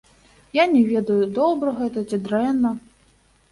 Я 0.59 0.63
не 0.71 0.81
ведаю, 0.91 1.19
добра 1.37 1.75
гэта 1.83 2.05
ці 2.09 2.21
дрэнна. 2.27 2.75